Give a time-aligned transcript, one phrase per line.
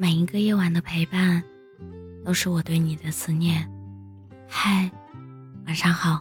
[0.00, 1.44] 每一个夜晚的陪伴，
[2.24, 3.70] 都是我对你的思念。
[4.48, 4.90] 嗨，
[5.66, 6.18] 晚上好，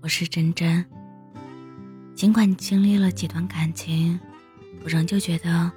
[0.00, 0.86] 我是真真。
[2.14, 4.16] 尽管经历了几段感情，
[4.84, 5.72] 我仍旧觉得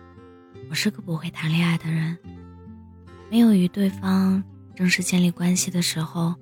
[0.70, 2.16] 我是个不会谈恋爱的人。
[3.32, 4.44] 没有与对方
[4.76, 6.36] 正式建立关系的时候，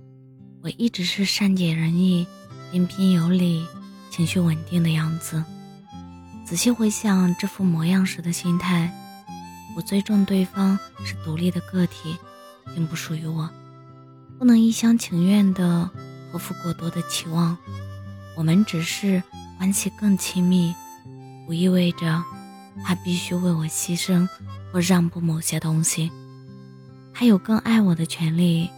[0.62, 2.28] 我一直是善解人意、
[2.70, 3.66] 彬彬有礼、
[4.10, 5.42] 情绪稳定的样子。
[6.46, 8.93] 仔细回想这副模样时的心态，
[9.75, 12.18] 我尊重对方是独立的个体，
[12.74, 13.50] 并不属于我，
[14.39, 15.89] 不能一厢情愿地
[16.32, 17.57] 托付过多的期望。
[18.38, 19.21] 我们只是
[19.57, 20.74] 关系更亲密，
[21.46, 22.24] 不意味着
[22.84, 24.28] 他必须为我牺牲
[24.71, 26.12] 或让步某些东西。
[27.14, 28.70] 他有更爱我的权利。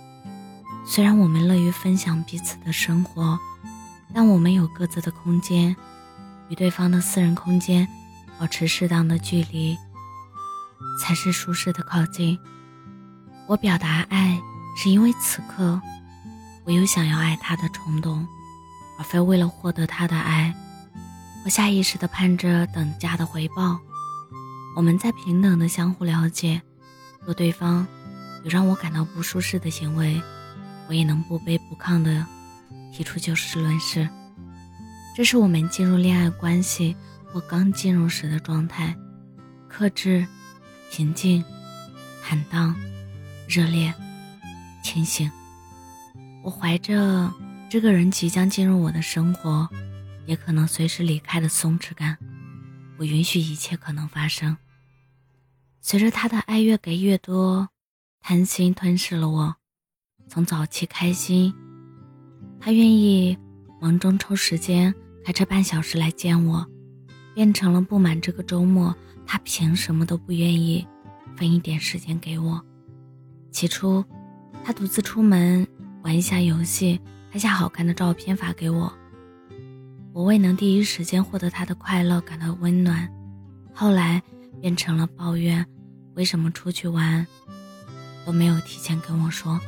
[0.85, 3.37] 虽然我们乐于分享彼此的生活，
[4.13, 5.75] 但我们有各自的空间。
[6.49, 7.85] 与对方的私人空间
[8.39, 9.77] 保持适当的距离，
[10.99, 12.37] 才是舒适的靠近。
[13.47, 14.39] 我表达爱，
[14.75, 15.81] 是因为此刻
[16.65, 18.27] 我有想要爱他的冲动，
[18.99, 20.53] 而非为了获得他的爱，
[21.45, 23.79] 我下意识的盼着等价的回报。
[24.75, 26.61] 我们在平等的相互了解，
[27.25, 27.87] 若对方
[28.43, 30.21] 有让我感到不舒适的行为，
[30.87, 32.25] 我也能不卑不亢的
[32.93, 34.07] 提出就事论事。
[35.15, 38.95] 这是我们进入恋爱关系或刚进入时的状态，
[39.67, 40.27] 克制、
[40.91, 41.43] 平静、
[42.23, 42.75] 坦荡、
[43.47, 43.93] 热烈、
[44.83, 45.29] 清醒。
[46.43, 47.31] 我怀着
[47.69, 49.69] 这个人即将进入我的生活，
[50.25, 52.17] 也可能随时离开的松弛感，
[52.97, 54.57] 我允许一切可能发生。
[55.81, 57.69] 随着他的爱越给越多，
[58.21, 59.55] 贪心吞噬了我。
[60.27, 61.53] 从早期开心，
[62.59, 63.37] 他愿意
[63.79, 64.93] 忙中抽时间。
[65.23, 66.65] 开车半小时来见我，
[67.35, 68.95] 变成了不满这个周末
[69.27, 70.87] 他凭什么都不愿意
[71.35, 72.59] 分一点时间给我。
[73.51, 74.03] 起初，
[74.63, 75.67] 他独自出门
[76.01, 76.99] 玩一下游戏，
[77.31, 78.91] 拍下好看的照片发给我，
[80.13, 83.07] 我未能第一时间获得他的快乐感到温暖。
[83.73, 84.23] 后来
[84.61, 85.63] 变成了抱怨，
[86.15, 87.27] 为什么出去玩
[88.25, 89.59] 都没有提前跟我说。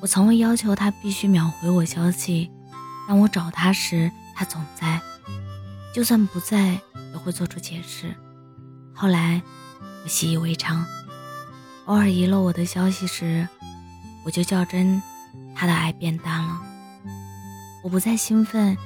[0.00, 2.50] 我从未要求他必须秒回我消息。
[3.08, 5.00] 当我找他时，他总在；
[5.94, 6.80] 就算不在，
[7.18, 8.14] 会做出解释。
[8.94, 9.42] 后来，
[10.04, 10.86] 我习以为常。
[11.86, 13.48] 偶尔遗漏我的消息时，
[14.24, 15.02] 我就较真，
[15.54, 16.60] 他的爱变淡了。
[17.82, 18.76] 我不再兴奋，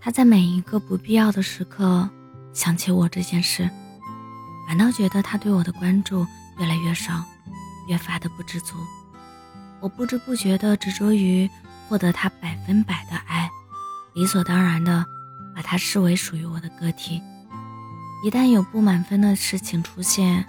[0.00, 2.08] 他在每一个不必要的时刻
[2.52, 3.68] 想起我这件事，
[4.68, 6.26] 反倒觉得他对我的关注
[6.58, 7.24] 越来越少，
[7.88, 8.74] 越发的不知足。
[9.80, 11.48] 我不知不觉地执着于。
[11.88, 13.50] 获得他百分百的爱，
[14.12, 15.06] 理所当然的
[15.56, 17.22] 把他视为属于我的个体。
[18.24, 20.44] 一旦有不满分的事情出现，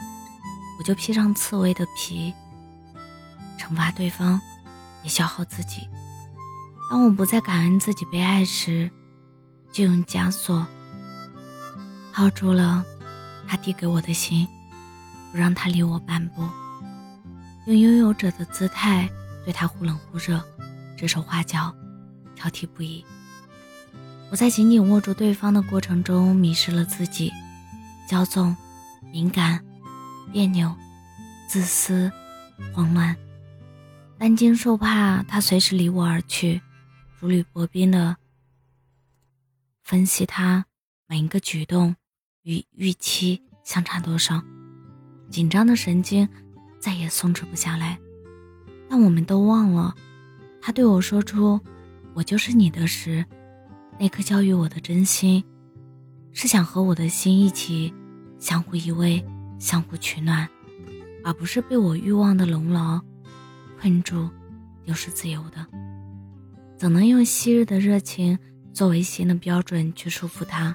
[0.78, 2.34] 我就披上刺猬的皮，
[3.59, 4.41] 惩罚对方，
[5.03, 5.88] 也消耗自己。
[6.90, 8.90] 当我不再感恩自己被爱时，
[9.72, 10.66] 就用枷锁
[12.12, 12.84] 套住了
[13.47, 14.47] 他递给我的心，
[15.31, 16.41] 不让他离我半步，
[17.68, 19.07] 用拥有者的姿态
[19.46, 20.44] 对他忽冷忽热。
[20.97, 21.74] 指手画脚，
[22.36, 23.06] 挑剔不已。
[24.31, 27.31] 我在紧紧握住对方的过程中，迷失了自己，
[28.09, 28.58] 骄纵、
[29.14, 29.64] 敏感、
[30.34, 30.75] 别扭、
[31.47, 32.12] 自私、
[32.74, 33.16] 慌乱，
[34.18, 36.59] 担惊受怕，他随时离我而去，
[37.19, 38.18] 如履薄冰的
[39.84, 40.66] 分析他
[41.08, 41.96] 每一个举动
[42.42, 44.42] 与预期相差多少，
[45.30, 46.28] 紧张的神经
[46.80, 48.00] 再也松弛不下来。
[48.90, 49.94] 但我们都忘了。
[50.59, 51.62] 他对我说出
[52.16, 53.24] “我就是你的”时，
[54.00, 55.44] 那颗教育我的真心，
[56.34, 57.94] 是想和我的心一起
[58.39, 59.23] 相互依偎、
[59.59, 60.47] 相互取暖，
[61.23, 63.00] 而不是被我欲望的笼牢、
[63.79, 64.29] 困住、
[64.85, 65.66] 丢失自由的。
[66.77, 68.39] 怎能用昔日的热情
[68.73, 70.74] 作为新的标准去束缚他？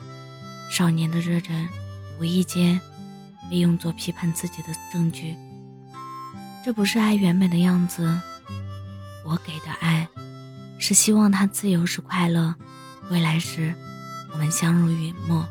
[0.71, 1.69] 少年的热忱，
[2.21, 2.81] 无意间
[3.51, 5.35] 被用作批判自己的证据。
[6.65, 8.21] 这不是爱原本的样子。
[9.25, 10.07] 我给的爱，
[10.79, 12.55] 是希望他自由是快乐，
[13.11, 13.75] 未来时
[14.33, 15.47] 我们相濡以沫。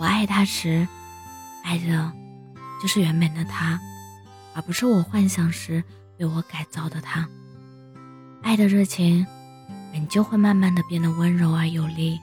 [0.00, 0.88] 我爱他时，
[1.62, 2.10] 爱的
[2.80, 3.78] 就是原本的他，
[4.54, 5.84] 而不是我幻想时
[6.16, 7.28] 被我改造的他。
[8.42, 9.26] 爱的热情，
[9.92, 12.18] 本就会慢慢的变得温柔而有力，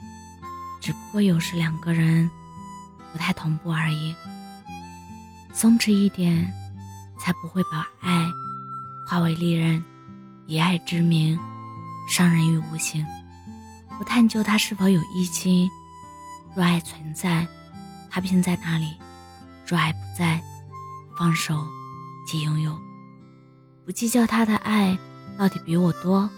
[0.80, 2.28] 只不过有时两个人
[3.12, 4.12] 不太同步而已。
[5.52, 6.52] 松弛一点，
[7.16, 8.26] 才不会把爱
[9.06, 9.80] 化为利刃。
[10.48, 11.38] 以爱之名，
[12.08, 13.06] 伤人于无形。
[13.96, 15.70] 不探究他是否有一心，
[16.56, 17.46] 若爱存在，
[18.10, 18.96] 他便在那里；
[19.66, 20.42] 若爱不在，
[21.18, 21.66] 放手
[22.26, 22.78] 即拥有，
[23.84, 24.96] 不计较他的爱
[25.36, 26.28] 到底比我多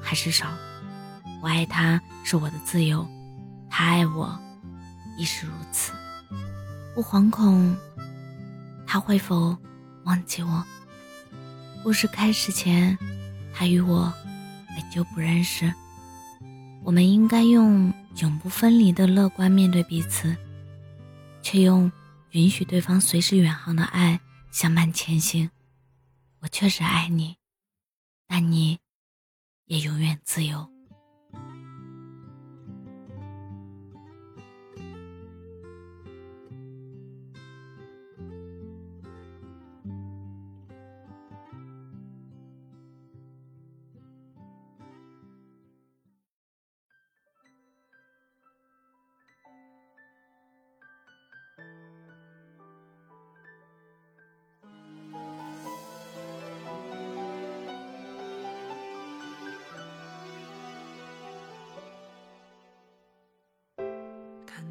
[0.00, 0.46] 还是少。
[1.42, 3.06] 我爱他是我的自由，
[3.68, 4.38] 他爱我
[5.18, 5.92] 亦是如此。
[6.94, 7.76] 不惶恐
[8.86, 9.56] 他会否
[10.04, 10.64] 忘记我。
[11.82, 12.96] 故事开始前，
[13.52, 14.12] 他与我
[14.76, 15.72] 本就不认识。
[16.84, 20.36] 我们应该用永不分离的乐观面对彼此，
[21.42, 21.90] 却用
[22.30, 25.50] 允许对方随时远航的爱相伴前行。
[26.40, 27.36] 我确实爱你，
[28.26, 28.78] 但你
[29.66, 30.68] 也永远自由。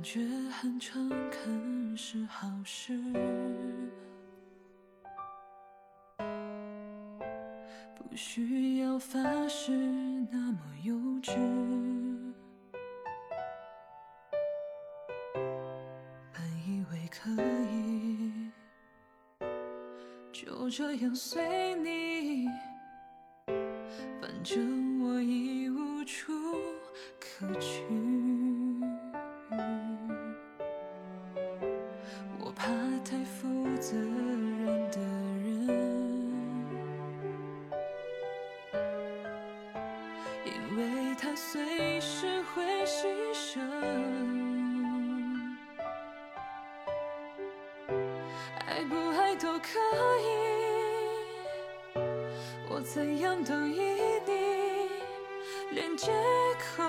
[0.01, 0.19] 感觉
[0.49, 2.97] 很诚恳是好事，
[7.95, 9.71] 不需要发誓
[10.31, 11.35] 那么幼稚。
[16.33, 17.29] 本以为可
[17.71, 18.49] 以
[20.31, 22.47] 就这样随你，
[52.93, 53.79] 怎样都依
[54.27, 54.33] 你，
[55.71, 56.11] 连借
[56.75, 56.83] 口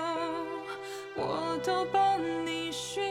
[1.15, 3.01] 我都帮你寻。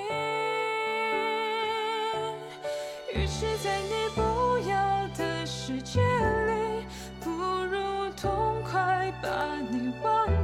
[3.14, 4.20] 与其在你不
[4.68, 6.84] 要的世界里，
[7.18, 10.41] 不如痛快把你忘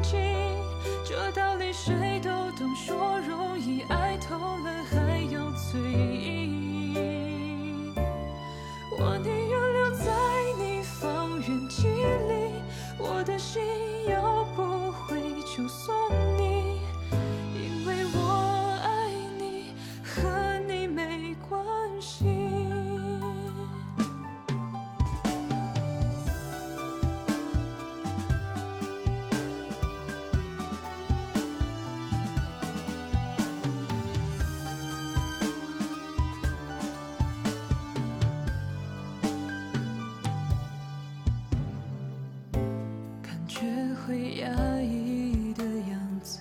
[43.58, 43.66] 学
[44.06, 44.46] 会压
[44.80, 46.38] 抑的样子，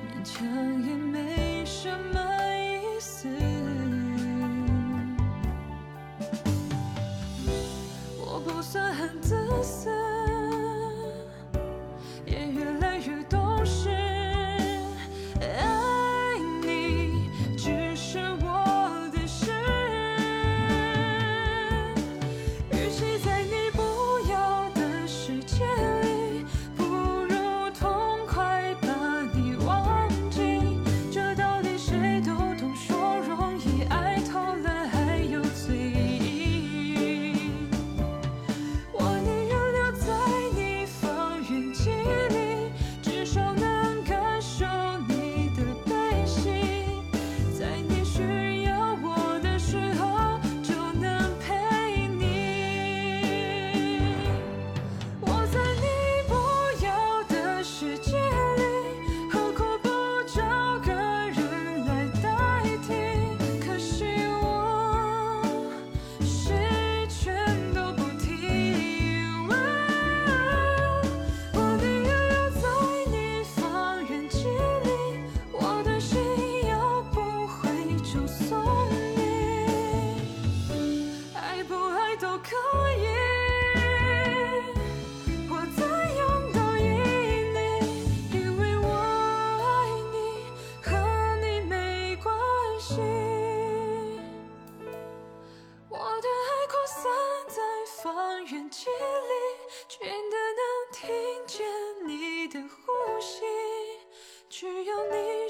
[0.00, 0.42] 勉强
[0.86, 2.18] 也没什么
[2.56, 3.28] 意思。
[8.18, 9.90] 我不算很自私，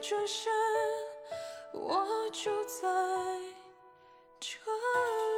[0.06, 0.52] 转身，
[1.72, 2.82] 我就在
[4.38, 5.33] 这里。